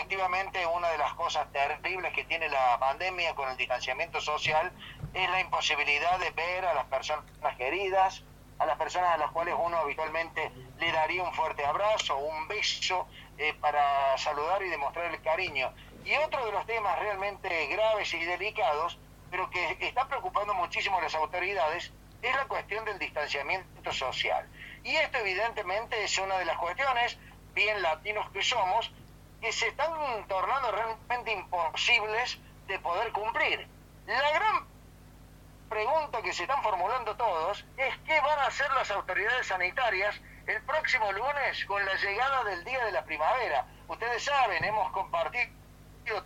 [0.00, 4.72] efectivamente una de las cosas terribles que tiene la pandemia con el distanciamiento social
[5.12, 7.26] es la imposibilidad de ver a las personas
[7.58, 8.24] queridas,
[8.58, 13.08] a las personas a las cuales uno habitualmente le daría un fuerte abrazo, un beso
[13.36, 15.70] eh, para saludar y demostrar el cariño.
[16.02, 18.98] Y otro de los temas realmente graves y delicados,
[19.30, 21.92] pero que está preocupando muchísimo a las autoridades,
[22.22, 24.48] es la cuestión del distanciamiento social.
[24.82, 27.18] Y esto evidentemente es una de las cuestiones,
[27.52, 28.90] bien latinos que somos,
[29.40, 29.92] que se están
[30.28, 33.66] tornando realmente imposibles de poder cumplir.
[34.06, 34.66] La gran
[35.68, 40.60] pregunta que se están formulando todos es qué van a hacer las autoridades sanitarias el
[40.62, 43.66] próximo lunes con la llegada del día de la primavera.
[43.88, 45.50] Ustedes saben, hemos compartido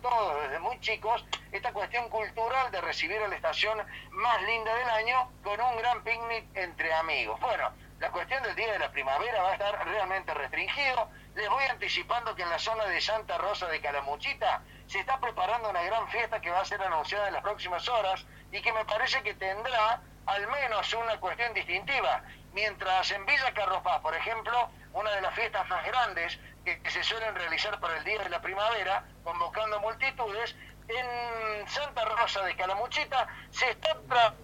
[0.01, 3.77] todos desde muy chicos esta cuestión cultural de recibir a la estación
[4.11, 7.39] más linda del año con un gran picnic entre amigos.
[7.39, 11.09] Bueno, la cuestión del día de la primavera va a estar realmente restringido.
[11.33, 15.69] Les voy anticipando que en la zona de Santa Rosa de Calamuchita se está preparando
[15.69, 18.83] una gran fiesta que va a ser anunciada en las próximas horas y que me
[18.85, 22.21] parece que tendrá al menos una cuestión distintiva.
[22.53, 27.33] Mientras en Villa Carropaz, por ejemplo, una de las fiestas más grandes que, se suelen
[27.35, 30.55] realizar para el Día de la Primavera, convocando multitudes,
[30.87, 33.97] en Santa Rosa de Calamuchita se está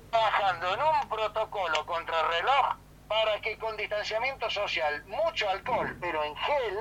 [0.09, 2.77] trabajando en un protocolo contra reloj
[3.11, 6.77] para que con distanciamiento social, mucho alcohol, pero en gel,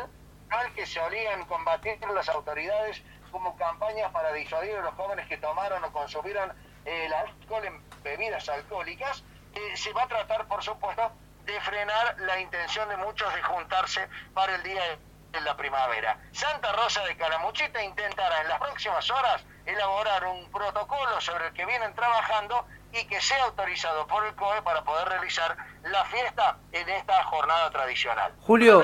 [0.51, 5.83] al que solían combatir las autoridades como campañas para disuadir a los jóvenes que tomaron
[5.83, 6.53] o consumieron
[6.85, 9.25] el alcohol en bebidas alcohólicas,
[9.57, 11.11] eh, se va a tratar, por supuesto,
[11.47, 14.83] de frenar la intención de muchos de juntarse para el día
[15.33, 16.17] de la primavera.
[16.31, 21.67] Santa Rosa de Calamuchita intentará en las próximas horas elaborar un protocolo sobre el que
[21.67, 26.89] vienen trabajando y que sea autorizado por el COE para poder realizar la fiesta en
[26.89, 28.35] esta jornada tradicional.
[28.41, 28.83] Julio,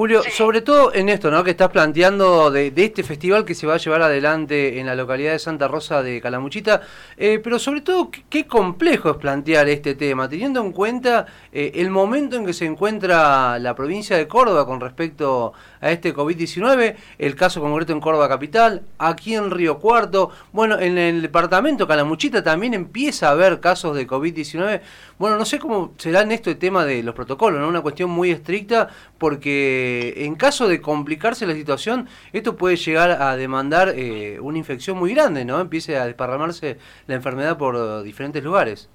[0.00, 1.44] Julio, sobre todo en esto, ¿no?
[1.44, 5.32] Que estás planteando de, este festival que se va a llevar adelante en la localidad
[5.32, 6.80] de Santa Rosa de Calamuchita,
[7.18, 11.90] eh, pero sobre todo qué complejo es plantear este tema, teniendo en cuenta eh, el
[11.90, 15.52] momento en que se encuentra la provincia de Córdoba con respecto
[15.82, 20.96] a este COVID-19, el caso concreto en Córdoba capital, aquí en Río Cuarto, bueno, en
[20.96, 24.80] el departamento Calamuchita también empieza a haber casos de COVID-19.
[25.18, 27.68] Bueno, no sé cómo será en esto el tema de los protocolos, ¿no?
[27.68, 28.88] Una cuestión muy estricta
[29.18, 34.98] porque en caso de complicarse la situación, esto puede llegar a demandar eh, una infección
[34.98, 35.60] muy grande, ¿no?
[35.60, 38.88] Empiece a desparramarse la enfermedad por diferentes lugares.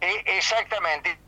[0.00, 1.18] E, exactamente.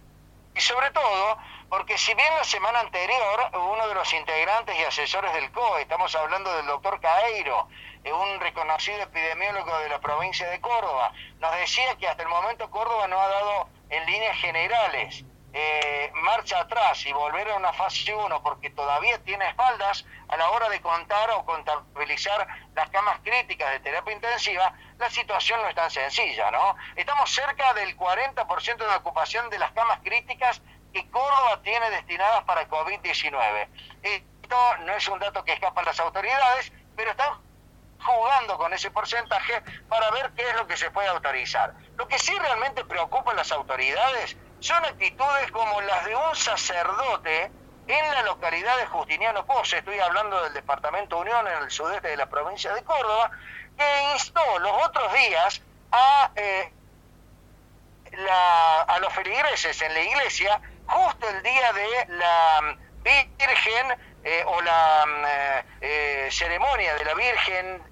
[0.54, 5.32] Y sobre todo, porque si bien la semana anterior uno de los integrantes y asesores
[5.34, 7.68] del COE, estamos hablando del doctor Caeiro,
[8.04, 12.70] eh, un reconocido epidemiólogo de la provincia de Córdoba, nos decía que hasta el momento
[12.70, 18.14] Córdoba no ha dado en líneas generales eh, marcha atrás y volver a una fase
[18.14, 23.70] 1 porque todavía tiene espaldas a la hora de contar o contabilizar las camas críticas
[23.70, 26.76] de terapia intensiva, la situación no es tan sencilla, ¿no?
[26.96, 30.60] Estamos cerca del 40% de ocupación de las camas críticas
[30.92, 33.68] que Córdoba tiene destinadas para COVID-19.
[34.02, 37.32] Esto no es un dato que escapa a las autoridades, pero están
[38.00, 41.74] jugando con ese porcentaje para ver qué es lo que se puede autorizar.
[41.96, 47.50] Lo que sí realmente preocupa a las autoridades son actitudes como las de un sacerdote
[47.86, 52.16] en la localidad de Justiniano Pose, estoy hablando del departamento Unión en el sudeste de
[52.16, 53.30] la provincia de Córdoba,
[53.76, 56.72] que instó los otros días a, eh,
[58.28, 63.98] a los feligreses en la iglesia, justo el día de la Virgen
[64.30, 65.06] eh, o la
[65.80, 67.82] eh, ceremonia de la Virgen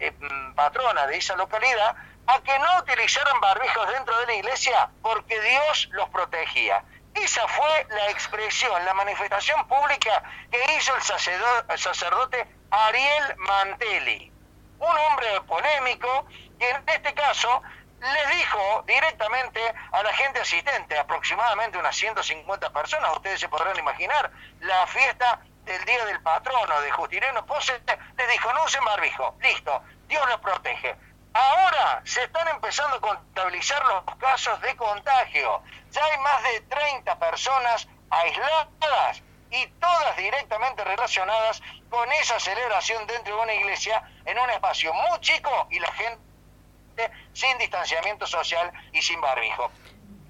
[0.54, 5.88] patrona de esa localidad, a que no utilizaran barbijos dentro de la iglesia porque Dios
[5.92, 6.84] los protegía.
[7.14, 14.30] Esa fue la expresión, la manifestación pública que hizo el sacerdote, Ariel Mantelli,
[14.78, 16.26] un hombre polémico
[16.58, 17.62] que en este caso
[17.98, 19.60] les dijo directamente
[19.92, 24.30] a la gente asistente, aproximadamente unas 150 personas, ustedes se podrán imaginar,
[24.60, 27.80] la fiesta del Día del Patrono de Justineno Pose,
[28.16, 30.96] les dijo, no usen barbijo, listo, Dios los protege.
[31.34, 35.62] Ahora se están empezando a contabilizar los casos de contagio.
[35.90, 43.36] Ya hay más de 30 personas aisladas y todas directamente relacionadas con esa celebración dentro
[43.36, 49.02] de una iglesia en un espacio muy chico y la gente sin distanciamiento social y
[49.02, 49.70] sin barbijo.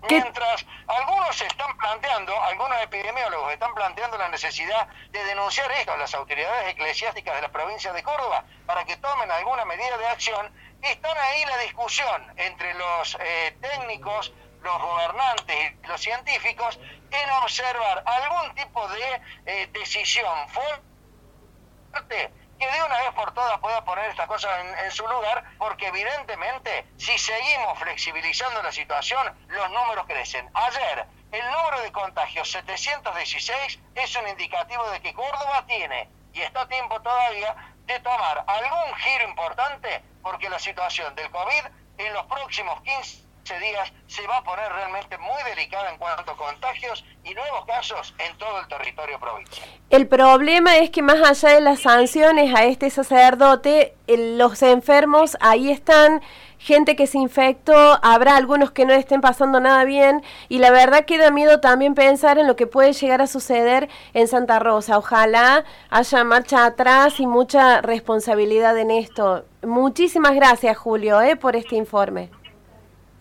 [0.09, 6.15] Mientras algunos están planteando, algunos epidemiólogos están planteando la necesidad de denunciar esto a las
[6.15, 10.53] autoridades eclesiásticas de la provincia de Córdoba para que tomen alguna medida de acción,
[10.83, 14.33] están ahí la discusión entre los eh, técnicos,
[14.63, 16.79] los gobernantes y los científicos
[17.11, 23.85] en observar algún tipo de eh, decisión fuerte que de una vez por todas pueda
[23.85, 24.51] poner estas cosas
[24.85, 30.49] en, su lugar, porque evidentemente si seguimos flexibilizando la situación, los números crecen.
[30.55, 36.63] Ayer, el número de contagios 716 es un indicativo de que Córdoba tiene, y está
[36.63, 37.55] a tiempo todavía,
[37.85, 41.65] de tomar algún giro importante, porque la situación del COVID
[41.99, 42.81] en los próximos
[43.47, 47.65] 15 días se va a poner realmente muy delicada en cuanto a contagios y nuevos
[47.65, 49.69] casos en todo el territorio provincial.
[49.91, 55.71] El problema es que más allá de las sanciones a este sacerdote, los enfermos ahí
[55.71, 56.23] están,
[56.59, 61.05] gente que se infectó, habrá algunos que no estén pasando nada bien y la verdad
[61.05, 64.99] que da miedo también pensar en lo que puede llegar a suceder en Santa Rosa.
[64.99, 69.45] Ojalá haya marcha atrás y mucha responsabilidad en esto.
[69.63, 72.31] Muchísimas gracias Julio eh, por este informe.